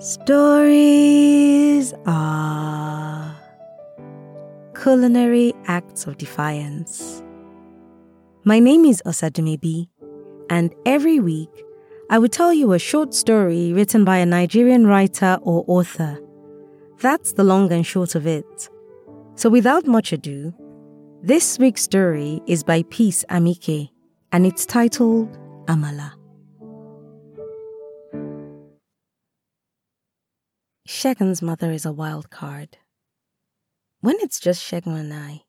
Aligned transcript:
Stories 0.00 1.92
are 2.06 3.34
culinary 4.80 5.52
acts 5.66 6.06
of 6.06 6.16
defiance. 6.18 7.20
My 8.44 8.60
name 8.60 8.84
is 8.84 9.02
Osadumebi, 9.04 9.88
and 10.50 10.72
every 10.86 11.18
week 11.18 11.50
I 12.10 12.20
will 12.20 12.28
tell 12.28 12.54
you 12.54 12.74
a 12.74 12.78
short 12.78 13.12
story 13.12 13.72
written 13.72 14.04
by 14.04 14.18
a 14.18 14.26
Nigerian 14.26 14.86
writer 14.86 15.36
or 15.42 15.64
author. 15.66 16.20
That's 17.00 17.32
the 17.32 17.42
long 17.42 17.72
and 17.72 17.84
short 17.84 18.14
of 18.14 18.24
it. 18.24 18.68
So, 19.34 19.50
without 19.50 19.88
much 19.88 20.12
ado, 20.12 20.54
this 21.24 21.58
week's 21.58 21.82
story 21.82 22.40
is 22.46 22.62
by 22.62 22.84
Peace 22.84 23.24
Amike, 23.30 23.90
and 24.30 24.46
it's 24.46 24.64
titled 24.64 25.36
Amala. 25.66 26.17
Shegun's 30.88 31.42
mother 31.42 31.70
is 31.70 31.84
a 31.84 31.92
wild 31.92 32.30
card. 32.30 32.78
When 34.00 34.16
it's 34.20 34.40
just 34.40 34.64
Shegun 34.64 34.98
and 34.98 35.12
I, 35.12 35.42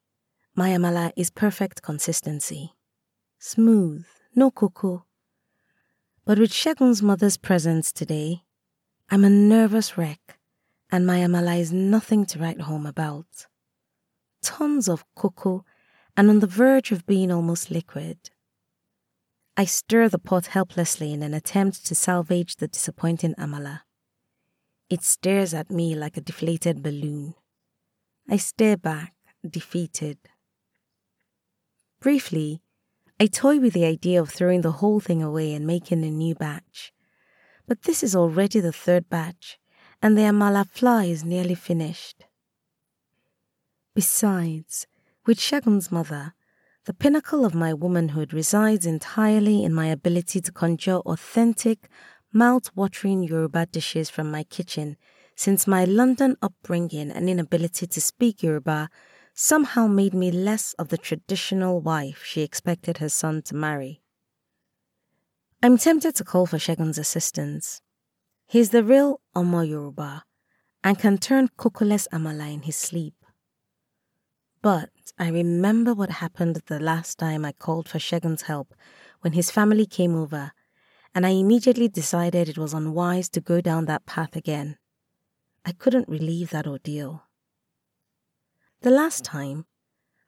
my 0.53 0.71
amala 0.71 1.13
is 1.15 1.29
perfect 1.29 1.81
consistency. 1.81 2.73
Smooth, 3.39 4.05
no 4.35 4.51
cocoa. 4.51 5.05
But 6.25 6.39
with 6.39 6.51
Shegun's 6.51 7.01
mother's 7.01 7.37
presence 7.37 7.93
today, 7.93 8.43
I'm 9.09 9.23
a 9.23 9.29
nervous 9.29 9.97
wreck, 9.97 10.39
and 10.91 11.07
my 11.07 11.19
amala 11.19 11.57
is 11.57 11.71
nothing 11.71 12.25
to 12.25 12.39
write 12.39 12.59
home 12.59 12.85
about. 12.85 13.47
Tons 14.41 14.89
of 14.89 15.05
cocoa, 15.15 15.63
and 16.17 16.29
on 16.29 16.41
the 16.41 16.47
verge 16.47 16.91
of 16.91 17.05
being 17.05 17.31
almost 17.31 17.71
liquid. 17.71 18.29
I 19.55 19.63
stir 19.63 20.09
the 20.09 20.19
pot 20.19 20.47
helplessly 20.47 21.13
in 21.13 21.23
an 21.23 21.33
attempt 21.33 21.85
to 21.85 21.95
salvage 21.95 22.57
the 22.57 22.67
disappointing 22.67 23.35
amala. 23.35 23.83
It 24.89 25.03
stares 25.03 25.53
at 25.53 25.69
me 25.69 25.93
like 25.93 26.17
a 26.17 26.21
deflated 26.21 26.81
balloon. 26.81 27.35
I 28.27 28.37
stare 28.37 28.77
back, 28.77 29.13
defeated. 29.47 30.17
Briefly, 32.01 32.61
I 33.19 33.27
toy 33.27 33.59
with 33.59 33.73
the 33.73 33.85
idea 33.85 34.21
of 34.21 34.29
throwing 34.29 34.61
the 34.61 34.73
whole 34.73 34.99
thing 34.99 35.21
away 35.21 35.53
and 35.53 35.67
making 35.67 36.03
a 36.03 36.09
new 36.09 36.33
batch. 36.33 36.91
But 37.67 37.83
this 37.83 38.01
is 38.01 38.15
already 38.15 38.61
the 38.61 38.71
third 38.71 39.09
batch, 39.09 39.59
and 40.01 40.17
the 40.17 40.21
amala 40.21 40.67
fly 40.67 41.05
is 41.05 41.23
nearly 41.23 41.55
finished. 41.55 42.23
Besides, 43.93 44.87
with 45.25 45.37
Shegun's 45.37 45.91
mother, 45.91 46.33
the 46.85 46.93
pinnacle 46.93 47.45
of 47.45 47.53
my 47.53 47.73
womanhood 47.73 48.33
resides 48.33 48.85
entirely 48.85 49.63
in 49.63 49.73
my 49.73 49.87
ability 49.87 50.41
to 50.41 50.51
conjure 50.51 50.99
authentic, 50.99 51.89
mouth-watering 52.33 53.23
Yoruba 53.23 53.65
dishes 53.65 54.09
from 54.09 54.29
my 54.31 54.43
kitchen 54.43 54.97
since 55.35 55.65
my 55.65 55.85
London 55.85 56.35
upbringing 56.41 57.11
and 57.11 57.29
inability 57.29 57.87
to 57.87 58.01
speak 58.01 58.43
Yoruba 58.43 58.89
somehow 59.33 59.87
made 59.87 60.13
me 60.13 60.31
less 60.31 60.73
of 60.73 60.89
the 60.89 60.97
traditional 60.97 61.79
wife 61.79 62.23
she 62.25 62.41
expected 62.41 62.97
her 62.97 63.09
son 63.09 63.41
to 63.41 63.55
marry. 63.55 64.01
I'm 65.63 65.77
tempted 65.77 66.15
to 66.15 66.23
call 66.23 66.45
for 66.45 66.57
Shegun's 66.57 66.97
assistance. 66.97 67.81
He's 68.45 68.69
the 68.71 68.83
real 68.83 69.21
Omo 69.35 69.67
Yoruba 69.67 70.23
and 70.83 70.99
can 70.99 71.17
turn 71.17 71.49
cocoless 71.57 72.07
amala 72.13 72.53
in 72.53 72.61
his 72.63 72.75
sleep. 72.75 73.15
But 74.61 74.89
I 75.17 75.29
remember 75.29 75.93
what 75.93 76.09
happened 76.11 76.61
the 76.67 76.79
last 76.79 77.17
time 77.17 77.45
I 77.45 77.53
called 77.53 77.87
for 77.87 77.97
Shegun's 77.97 78.43
help 78.43 78.73
when 79.21 79.33
his 79.33 79.51
family 79.51 79.85
came 79.85 80.15
over 80.15 80.51
and 81.13 81.25
I 81.25 81.29
immediately 81.29 81.87
decided 81.87 82.49
it 82.49 82.57
was 82.57 82.73
unwise 82.73 83.29
to 83.29 83.41
go 83.41 83.61
down 83.61 83.85
that 83.85 84.05
path 84.05 84.35
again. 84.35 84.77
I 85.65 85.71
couldn't 85.71 86.09
relieve 86.09 86.51
that 86.51 86.67
ordeal. 86.67 87.23
The 88.81 88.91
last 88.91 89.23
time, 89.23 89.65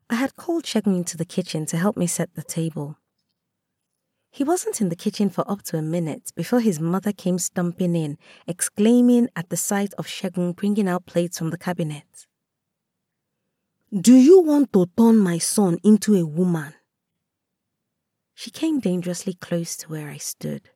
I 0.09 0.15
had 0.15 0.35
called 0.35 0.65
Shegun 0.65 0.95
into 0.95 1.15
the 1.15 1.25
kitchen 1.25 1.65
to 1.67 1.77
help 1.77 1.95
me 1.95 2.05
set 2.07 2.35
the 2.35 2.43
table. 2.43 2.97
He 4.29 4.43
wasn't 4.43 4.81
in 4.81 4.89
the 4.89 4.95
kitchen 4.95 5.29
for 5.29 5.49
up 5.49 5.61
to 5.63 5.77
a 5.77 5.81
minute 5.81 6.31
before 6.35 6.61
his 6.61 6.79
mother 6.79 7.11
came 7.11 7.37
stumping 7.37 7.95
in, 7.95 8.17
exclaiming 8.47 9.29
at 9.35 9.49
the 9.49 9.57
sight 9.57 9.93
of 9.97 10.07
Shegun 10.07 10.55
bringing 10.55 10.87
out 10.87 11.05
plates 11.05 11.37
from 11.37 11.49
the 11.49 11.57
cabinet. 11.57 12.27
Do 13.93 14.13
you 14.13 14.41
want 14.41 14.71
to 14.73 14.85
turn 14.97 15.17
my 15.17 15.37
son 15.37 15.77
into 15.83 16.15
a 16.15 16.25
woman? 16.25 16.73
She 18.41 18.49
came 18.49 18.79
dangerously 18.79 19.35
close 19.35 19.75
to 19.77 19.87
where 19.87 20.09
I 20.09 20.17
stood. 20.17 20.71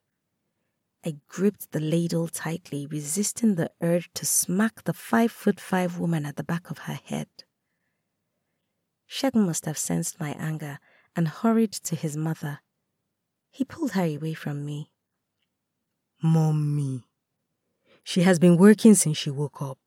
I 1.04 1.16
gripped 1.28 1.72
the 1.72 1.80
ladle 1.80 2.28
tightly, 2.28 2.86
resisting 2.86 3.56
the 3.56 3.72
urge 3.82 4.08
to 4.14 4.26
smack 4.28 4.84
the 4.84 4.94
five 4.94 5.32
foot 5.32 5.60
five 5.60 5.98
woman 5.98 6.28
at 6.28 6.36
the 6.36 6.44
back 6.44 6.70
of 6.70 6.78
her 6.86 7.00
head. 7.04 7.28
Shegun 9.10 9.48
must 9.48 9.66
have 9.66 9.80
sensed 9.80 10.20
my 10.20 10.34
anger 10.34 10.78
and 11.16 11.28
hurried 11.28 11.72
to 11.72 11.96
his 11.96 12.16
mother. 12.16 12.60
He 13.50 13.66
pulled 13.66 13.94
her 13.94 14.06
away 14.06 14.36
from 14.36 14.64
me. 14.64 14.92
Mommy, 16.22 17.08
she 18.04 18.22
has 18.22 18.38
been 18.38 18.58
working 18.58 18.94
since 18.94 19.18
she 19.18 19.32
woke 19.32 19.60
up. 19.64 19.80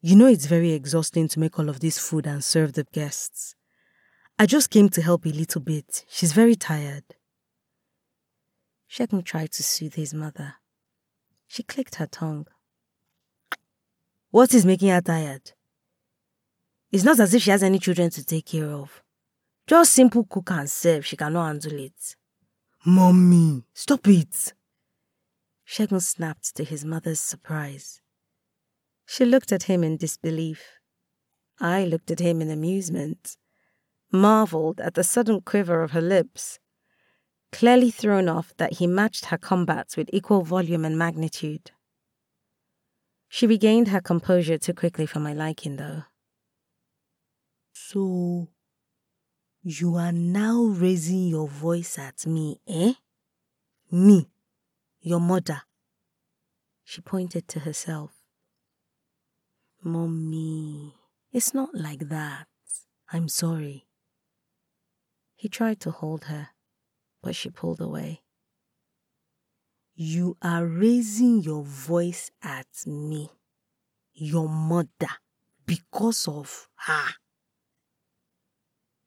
You 0.00 0.16
know 0.16 0.26
it's 0.26 0.46
very 0.46 0.72
exhausting 0.72 1.28
to 1.28 1.40
make 1.40 1.58
all 1.58 1.68
of 1.68 1.80
this 1.80 1.98
food 1.98 2.26
and 2.26 2.42
serve 2.42 2.72
the 2.72 2.84
guests. 2.84 3.56
I 4.40 4.46
just 4.46 4.70
came 4.70 4.88
to 4.88 5.02
help 5.02 5.26
a 5.26 5.28
little 5.28 5.60
bit. 5.60 6.06
She's 6.08 6.32
very 6.32 6.54
tired. 6.54 7.04
Shegun 8.90 9.22
tried 9.22 9.52
to 9.52 9.62
soothe 9.62 9.96
his 9.96 10.14
mother. 10.14 10.54
She 11.46 11.62
clicked 11.62 11.96
her 11.96 12.06
tongue. 12.06 12.46
What 14.30 14.54
is 14.54 14.64
making 14.64 14.88
her 14.88 15.02
tired? 15.02 15.52
It's 16.90 17.04
not 17.04 17.20
as 17.20 17.34
if 17.34 17.42
she 17.42 17.50
has 17.50 17.62
any 17.62 17.78
children 17.78 18.08
to 18.08 18.24
take 18.24 18.46
care 18.46 18.70
of. 18.70 19.02
Just 19.66 19.92
simple 19.92 20.24
cook 20.24 20.52
and 20.52 20.70
serve, 20.70 21.04
she 21.04 21.18
cannot 21.18 21.48
handle 21.48 21.78
it. 21.78 22.16
Mommy, 22.86 23.64
stop 23.74 24.08
it. 24.08 24.54
Shegun 25.68 26.00
snapped 26.00 26.56
to 26.56 26.64
his 26.64 26.82
mother's 26.82 27.20
surprise. 27.20 28.00
She 29.04 29.26
looked 29.26 29.52
at 29.52 29.64
him 29.64 29.84
in 29.84 29.98
disbelief. 29.98 30.78
I 31.60 31.84
looked 31.84 32.10
at 32.10 32.20
him 32.20 32.40
in 32.40 32.50
amusement 32.50 33.36
marveled 34.12 34.80
at 34.80 34.94
the 34.94 35.04
sudden 35.04 35.40
quiver 35.40 35.82
of 35.82 35.92
her 35.92 36.00
lips, 36.00 36.58
clearly 37.52 37.90
thrown 37.90 38.28
off 38.28 38.54
that 38.56 38.74
he 38.74 38.86
matched 38.86 39.26
her 39.26 39.38
combats 39.38 39.96
with 39.96 40.10
equal 40.12 40.42
volume 40.42 40.84
and 40.84 40.98
magnitude. 40.98 41.70
She 43.28 43.46
regained 43.46 43.88
her 43.88 44.00
composure 44.00 44.58
too 44.58 44.74
quickly 44.74 45.06
for 45.06 45.20
my 45.20 45.32
liking, 45.32 45.76
though. 45.76 46.02
So, 47.72 48.48
you 49.62 49.94
are 49.96 50.12
now 50.12 50.62
raising 50.62 51.28
your 51.28 51.46
voice 51.48 51.98
at 51.98 52.26
me, 52.26 52.60
eh? 52.66 52.94
Me, 53.90 54.28
your 55.00 55.20
mother. 55.20 55.62
She 56.82 57.00
pointed 57.00 57.46
to 57.48 57.60
herself. 57.60 58.12
Mommy, 59.82 60.94
it's 61.32 61.54
not 61.54 61.74
like 61.74 62.08
that. 62.08 62.46
I'm 63.12 63.28
sorry. 63.28 63.86
He 65.40 65.48
tried 65.48 65.80
to 65.80 65.90
hold 65.90 66.24
her, 66.24 66.50
but 67.22 67.34
she 67.34 67.48
pulled 67.48 67.80
away. 67.80 68.20
You 69.94 70.36
are 70.42 70.66
raising 70.66 71.40
your 71.40 71.64
voice 71.64 72.30
at 72.42 72.66
me, 72.84 73.30
your 74.12 74.50
mother, 74.50 75.14
because 75.64 76.28
of 76.28 76.68
her. 76.84 77.14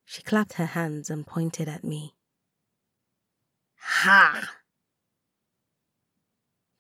She 0.06 0.24
clapped 0.24 0.54
her 0.54 0.66
hands 0.66 1.12
and 1.12 1.28
pointed 1.28 1.70
at 1.70 1.84
me. 1.84 2.16
Ha! 3.78 4.56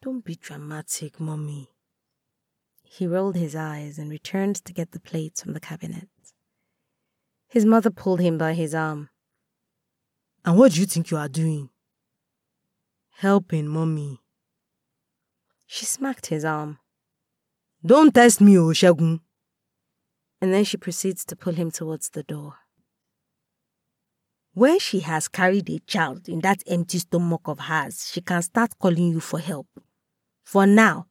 Don't 0.01 0.25
be 0.25 0.33
dramatic, 0.33 1.19
mommy. 1.19 1.69
He 2.81 3.05
rolled 3.05 3.35
his 3.35 3.55
eyes 3.55 3.99
and 3.99 4.09
returned 4.09 4.55
to 4.65 4.73
get 4.73 4.93
the 4.93 4.99
plates 4.99 5.43
from 5.43 5.53
the 5.53 5.59
cabinet. 5.59 6.09
His 7.47 7.65
mother 7.67 7.91
pulled 7.91 8.19
him 8.19 8.39
by 8.39 8.55
his 8.55 8.73
arm. 8.73 9.09
And 10.45 10.57
what 10.57 10.73
do 10.73 10.79
you 10.81 10.85
think 10.85 11.09
you 11.09 11.17
are 11.17 11.29
doing? 11.29 11.69
Helping 13.17 13.67
mommy. 13.67 14.19
She 15.65 15.85
smacked 15.85 16.27
his 16.27 16.43
arm. 16.43 16.79
Don't 17.85 18.13
test 18.13 18.41
me, 18.41 18.55
Oshagun. 18.55 19.21
And 20.41 20.53
then 20.53 20.65
she 20.65 20.77
proceeds 20.77 21.23
to 21.25 21.35
pull 21.35 21.53
him 21.53 21.71
towards 21.71 22.09
the 22.09 22.23
door. 22.23 22.55
When 24.53 24.77
she 24.79 24.99
has 24.99 25.27
carried 25.27 25.69
a 25.69 25.79
child 25.79 26.27
in 26.27 26.41
that 26.41 26.61
empty 26.67 26.99
stomach 26.99 27.41
of 27.45 27.59
hers, 27.59 28.11
she 28.13 28.21
can 28.21 28.41
start 28.41 28.77
calling 28.77 29.11
you 29.11 29.19
for 29.19 29.39
help. 29.39 29.67
For 30.43 30.67
now, 30.67 31.07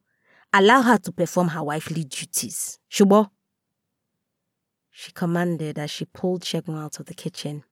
allow 0.53 0.83
her 0.83 0.97
to 0.99 1.11
perform 1.11 1.49
her 1.49 1.63
wifely 1.63 2.03
duties. 2.03 2.79
Shubo? 2.89 3.31
She 4.91 5.11
commanded 5.11 5.79
as 5.79 5.89
she 5.89 6.05
pulled 6.05 6.43
Shegun 6.43 6.77
out 6.77 6.99
of 6.99 7.07
the 7.07 7.15
kitchen. 7.15 7.63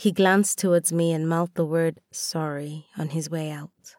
He 0.00 0.12
glanced 0.12 0.58
towards 0.58 0.92
me 0.92 1.12
and 1.12 1.28
mouthed 1.28 1.56
the 1.56 1.64
word 1.64 1.98
sorry 2.12 2.86
on 2.96 3.08
his 3.08 3.28
way 3.28 3.50
out. 3.50 3.96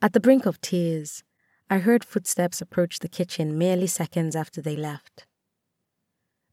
At 0.00 0.14
the 0.14 0.18
brink 0.18 0.46
of 0.46 0.62
tears, 0.62 1.22
I 1.68 1.76
heard 1.76 2.02
footsteps 2.02 2.62
approach 2.62 3.00
the 3.00 3.08
kitchen 3.08 3.58
merely 3.58 3.86
seconds 3.86 4.34
after 4.34 4.62
they 4.62 4.76
left. 4.76 5.26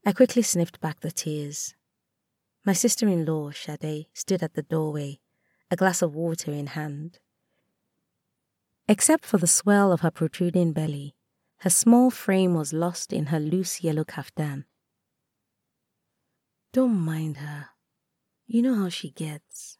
I 0.04 0.12
quickly 0.12 0.42
sniffed 0.42 0.80
back 0.80 1.00
the 1.00 1.10
tears. 1.10 1.76
My 2.62 2.74
sister 2.74 3.08
in 3.08 3.24
law, 3.24 3.52
Sade, 3.52 4.08
stood 4.12 4.42
at 4.42 4.52
the 4.52 4.64
doorway, 4.64 5.20
a 5.70 5.76
glass 5.76 6.02
of 6.02 6.14
water 6.14 6.52
in 6.52 6.66
hand. 6.66 7.18
Except 8.86 9.24
for 9.24 9.38
the 9.38 9.46
swell 9.46 9.92
of 9.92 10.02
her 10.02 10.10
protruding 10.10 10.74
belly, 10.74 11.14
her 11.60 11.70
small 11.70 12.10
frame 12.10 12.52
was 12.52 12.74
lost 12.74 13.14
in 13.14 13.26
her 13.32 13.40
loose 13.40 13.82
yellow 13.82 14.04
kaftan. 14.04 14.66
Don't 16.74 16.94
mind 16.94 17.38
her. 17.38 17.70
You 18.50 18.62
know 18.62 18.74
how 18.76 18.88
she 18.88 19.10
gets. 19.10 19.76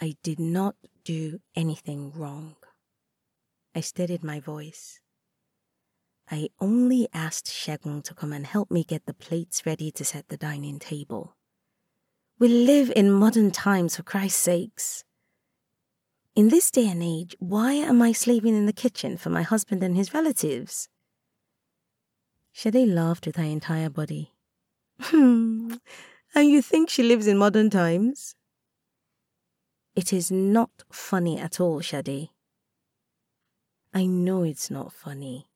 I 0.00 0.14
did 0.22 0.38
not 0.38 0.76
do 1.02 1.40
anything 1.56 2.12
wrong. 2.12 2.54
I 3.74 3.80
steadied 3.80 4.22
my 4.22 4.38
voice. 4.38 5.00
I 6.30 6.50
only 6.60 7.08
asked 7.12 7.46
Shegun 7.46 8.04
to 8.04 8.14
come 8.14 8.32
and 8.32 8.46
help 8.46 8.70
me 8.70 8.84
get 8.84 9.06
the 9.06 9.12
plates 9.12 9.66
ready 9.66 9.90
to 9.90 10.04
set 10.04 10.28
the 10.28 10.36
dining 10.36 10.78
table. 10.78 11.34
We 12.38 12.46
live 12.46 12.92
in 12.94 13.10
modern 13.10 13.50
times, 13.50 13.96
for 13.96 14.04
Christ's 14.04 14.40
sakes. 14.40 15.04
In 16.36 16.48
this 16.48 16.70
day 16.70 16.86
and 16.86 17.02
age, 17.02 17.34
why 17.40 17.72
am 17.72 18.00
I 18.00 18.12
slaving 18.12 18.54
in 18.54 18.66
the 18.66 18.72
kitchen 18.72 19.16
for 19.16 19.30
my 19.30 19.42
husband 19.42 19.82
and 19.82 19.96
his 19.96 20.14
relatives? 20.14 20.88
Sade 22.52 22.86
laughed 22.86 23.26
with 23.26 23.34
her 23.34 23.42
entire 23.42 23.90
body. 23.90 24.30
Hmm. 25.00 25.74
And 26.34 26.48
you 26.48 26.62
think 26.62 26.88
she 26.88 27.02
lives 27.02 27.26
in 27.26 27.38
modern 27.38 27.70
times? 27.70 28.34
It 29.96 30.12
is 30.12 30.30
not 30.30 30.70
funny 30.90 31.38
at 31.38 31.60
all, 31.60 31.82
Sade. 31.82 32.30
I 33.92 34.06
know 34.06 34.44
it's 34.44 34.70
not 34.70 34.92
funny. 34.92 35.48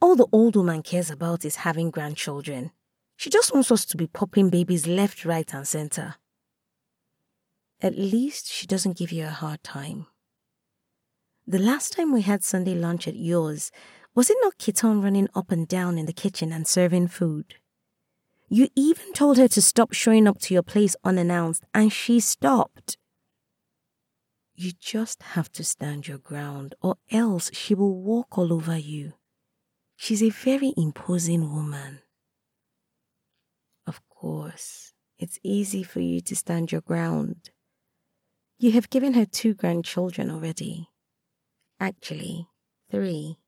All 0.00 0.16
the 0.16 0.26
old 0.32 0.56
woman 0.56 0.82
cares 0.82 1.10
about 1.10 1.44
is 1.44 1.56
having 1.56 1.90
grandchildren. 1.90 2.70
She 3.16 3.28
just 3.28 3.52
wants 3.52 3.70
us 3.70 3.84
to 3.86 3.98
be 3.98 4.06
popping 4.06 4.48
babies 4.48 4.86
left, 4.86 5.26
right, 5.26 5.52
and 5.52 5.68
center. 5.68 6.14
At 7.82 7.98
least 7.98 8.50
she 8.50 8.66
doesn't 8.66 8.96
give 8.96 9.12
you 9.12 9.26
a 9.26 9.30
hard 9.30 9.62
time. 9.62 10.06
The 11.46 11.58
last 11.58 11.92
time 11.92 12.12
we 12.12 12.22
had 12.22 12.42
Sunday 12.42 12.74
lunch 12.74 13.06
at 13.06 13.16
yours, 13.16 13.70
was 14.14 14.30
it 14.30 14.38
not 14.40 14.58
Kiton 14.58 15.02
running 15.02 15.28
up 15.34 15.50
and 15.50 15.68
down 15.68 15.98
in 15.98 16.06
the 16.06 16.12
kitchen 16.14 16.52
and 16.52 16.66
serving 16.66 17.08
food? 17.08 17.56
You 18.52 18.68
even 18.74 19.12
told 19.12 19.38
her 19.38 19.46
to 19.46 19.62
stop 19.62 19.92
showing 19.92 20.26
up 20.26 20.40
to 20.40 20.54
your 20.54 20.64
place 20.64 20.96
unannounced, 21.04 21.62
and 21.72 21.92
she 21.92 22.18
stopped. 22.18 22.98
You 24.56 24.72
just 24.72 25.22
have 25.22 25.52
to 25.52 25.62
stand 25.62 26.08
your 26.08 26.18
ground, 26.18 26.74
or 26.82 26.96
else 27.12 27.50
she 27.54 27.76
will 27.76 27.94
walk 27.94 28.36
all 28.36 28.52
over 28.52 28.76
you. 28.76 29.12
She's 29.94 30.20
a 30.20 30.30
very 30.30 30.74
imposing 30.76 31.54
woman. 31.54 32.00
Of 33.86 34.00
course, 34.08 34.94
it's 35.16 35.38
easy 35.44 35.84
for 35.84 36.00
you 36.00 36.20
to 36.22 36.34
stand 36.34 36.72
your 36.72 36.80
ground. 36.80 37.50
You 38.58 38.72
have 38.72 38.90
given 38.90 39.14
her 39.14 39.26
two 39.26 39.54
grandchildren 39.54 40.28
already. 40.28 40.88
Actually, 41.78 42.48
three. 42.90 43.38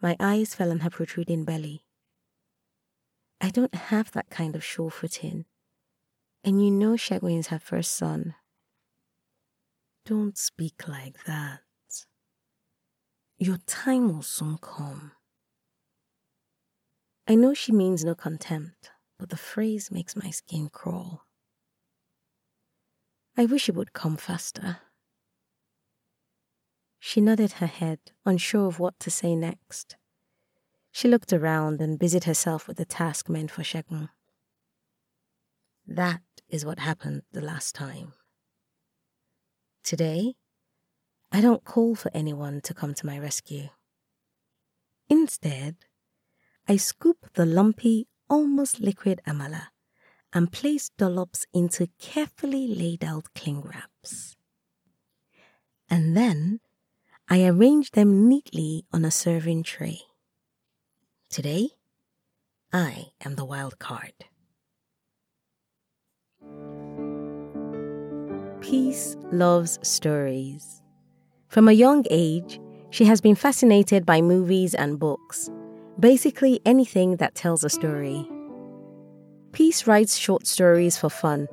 My 0.00 0.16
eyes 0.20 0.54
fell 0.54 0.70
on 0.70 0.80
her 0.80 0.90
protruding 0.90 1.44
belly. 1.44 1.84
I 3.40 3.50
don't 3.50 3.74
have 3.74 4.12
that 4.12 4.30
kind 4.30 4.54
of 4.54 4.64
sure 4.64 4.90
footing. 4.90 5.46
And 6.44 6.64
you 6.64 6.70
know 6.70 6.92
Shegun's 6.92 7.48
her 7.48 7.58
first 7.58 7.94
son. 7.96 8.34
Don't 10.04 10.36
speak 10.36 10.86
like 10.88 11.24
that. 11.24 11.60
Your 13.38 13.58
time 13.66 14.12
will 14.12 14.22
soon 14.22 14.58
come. 14.58 15.12
I 17.26 17.34
know 17.34 17.54
she 17.54 17.72
means 17.72 18.04
no 18.04 18.14
contempt, 18.14 18.90
but 19.18 19.30
the 19.30 19.36
phrase 19.36 19.90
makes 19.90 20.16
my 20.16 20.30
skin 20.30 20.68
crawl. 20.68 21.22
I 23.36 23.46
wish 23.46 23.68
it 23.68 23.74
would 23.74 23.92
come 23.92 24.16
faster. 24.16 24.78
She 26.98 27.20
nodded 27.20 27.52
her 27.52 27.66
head, 27.66 28.00
unsure 28.26 28.66
of 28.66 28.78
what 28.78 28.98
to 29.00 29.10
say 29.10 29.34
next. 29.34 29.96
She 30.92 31.08
looked 31.08 31.32
around 31.32 31.80
and 31.80 31.98
busied 31.98 32.24
herself 32.24 32.66
with 32.66 32.76
the 32.76 32.84
task 32.84 33.28
meant 33.28 33.50
for 33.50 33.62
Shegun. 33.62 34.08
That 35.86 36.22
is 36.48 36.64
what 36.64 36.78
happened 36.78 37.22
the 37.32 37.40
last 37.40 37.74
time. 37.74 38.12
Today, 39.82 40.34
I 41.32 41.40
don't 41.40 41.64
call 41.64 41.94
for 41.94 42.10
anyone 42.12 42.60
to 42.62 42.74
come 42.74 42.94
to 42.94 43.06
my 43.06 43.18
rescue. 43.18 43.68
Instead, 45.08 45.76
I 46.68 46.76
scoop 46.76 47.32
the 47.34 47.46
lumpy, 47.46 48.08
almost 48.28 48.80
liquid 48.80 49.20
amala 49.26 49.68
and 50.32 50.52
place 50.52 50.90
dollops 50.96 51.46
into 51.52 51.88
carefully 51.98 52.68
laid 52.68 53.04
out 53.04 53.32
cling 53.34 53.62
wraps. 53.62 54.36
And 55.88 56.16
then 56.16 56.60
I 57.28 57.44
arrange 57.44 57.92
them 57.92 58.28
neatly 58.28 58.84
on 58.92 59.04
a 59.04 59.10
serving 59.10 59.64
tray. 59.64 60.02
Today, 61.30 61.68
I 62.72 63.06
am 63.24 63.36
the 63.36 63.44
wild 63.44 63.78
card. 63.78 64.12
Peace 68.60 69.16
loves 69.30 69.78
stories. 69.82 70.82
From 71.46 71.68
a 71.68 71.72
young 71.72 72.04
age, 72.10 72.60
she 72.90 73.04
has 73.04 73.20
been 73.20 73.36
fascinated 73.36 74.04
by 74.04 74.20
movies 74.20 74.74
and 74.74 74.98
books 74.98 75.48
Basically, 76.00 76.60
anything 76.64 77.16
that 77.16 77.34
tells 77.34 77.62
a 77.62 77.68
story. 77.68 78.26
Peace 79.52 79.86
writes 79.86 80.16
short 80.16 80.46
stories 80.46 80.96
for 80.96 81.10
fun, 81.10 81.46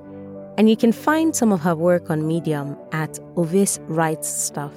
and 0.57 0.69
you 0.69 0.77
can 0.77 0.93
find 0.93 1.35
some 1.35 1.51
of 1.51 1.59
her 1.61 1.75
work 1.75 2.09
on 2.09 2.25
Medium 2.25 2.77
at 2.93 3.19
Ovis 3.35 3.77
Writes 3.83 4.29
Stuff. 4.29 4.73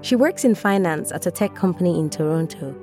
She 0.00 0.16
works 0.16 0.44
in 0.44 0.54
finance 0.54 1.12
at 1.12 1.26
a 1.26 1.30
tech 1.30 1.54
company 1.54 1.98
in 2.00 2.08
Toronto, 2.08 2.74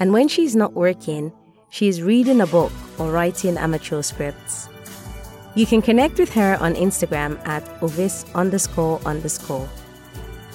and 0.00 0.12
when 0.12 0.28
she's 0.28 0.56
not 0.56 0.74
working, 0.74 1.32
she 1.70 1.88
is 1.88 2.02
reading 2.02 2.40
a 2.40 2.46
book 2.46 2.72
or 2.98 3.10
writing 3.10 3.56
amateur 3.56 4.02
scripts. 4.02 4.68
You 5.54 5.66
can 5.66 5.82
connect 5.82 6.18
with 6.18 6.32
her 6.34 6.56
on 6.60 6.74
Instagram 6.74 7.38
at 7.46 7.66
ovis 7.82 8.24
underscore 8.34 9.00
underscore. 9.06 9.68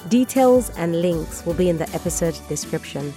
Details 0.08 0.70
and 0.76 1.00
links 1.02 1.44
will 1.44 1.54
be 1.54 1.68
in 1.68 1.78
the 1.78 1.88
episode 1.90 2.38
description. 2.48 3.12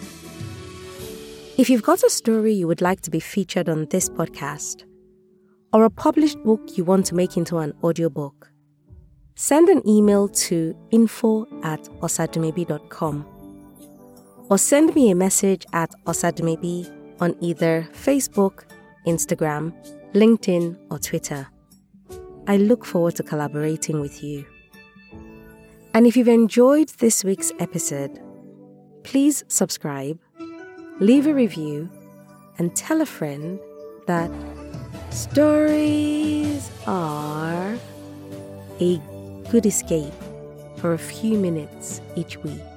If 1.57 1.69
you've 1.69 1.83
got 1.83 2.03
a 2.03 2.09
story 2.09 2.53
you 2.53 2.67
would 2.67 2.81
like 2.81 3.01
to 3.01 3.11
be 3.11 3.19
featured 3.19 3.69
on 3.69 3.85
this 3.85 4.09
podcast, 4.09 4.83
or 5.73 5.85
a 5.85 5.89
published 5.89 6.41
book 6.43 6.61
you 6.77 6.83
want 6.83 7.05
to 7.07 7.15
make 7.15 7.37
into 7.37 7.57
an 7.57 7.73
audiobook, 7.83 8.51
send 9.35 9.69
an 9.69 9.87
email 9.87 10.27
to 10.27 10.75
info 10.91 11.45
at 11.63 11.83
osadumebi.com 12.01 13.25
or 14.51 14.59
send 14.59 14.93
me 14.93 15.09
a 15.09 15.15
message 15.15 15.65
at 15.73 15.89
osadumebi 16.05 16.85
on 17.19 17.35
either 17.39 17.87
Facebook, 17.93 18.65
Instagram, 19.07 19.73
LinkedIn, 20.13 20.77
or 20.91 20.99
Twitter. 20.99 21.47
I 22.45 22.57
look 22.57 22.85
forward 22.85 23.15
to 23.15 23.23
collaborating 23.23 23.99
with 23.99 24.21
you. 24.21 24.45
And 25.95 26.05
if 26.05 26.15
you've 26.15 26.27
enjoyed 26.27 26.89
this 26.99 27.23
week's 27.23 27.51
episode, 27.59 28.19
please 29.03 29.43
subscribe 29.47 30.19
leave 31.01 31.25
a 31.25 31.33
review, 31.33 31.89
and 32.59 32.75
tell 32.75 33.01
a 33.01 33.05
friend 33.07 33.59
that 34.05 34.29
stories 35.09 36.69
are 36.85 37.75
a 38.79 39.01
good 39.49 39.65
escape 39.65 40.13
for 40.77 40.93
a 40.93 40.97
few 40.97 41.39
minutes 41.39 42.01
each 42.15 42.37
week. 42.37 42.70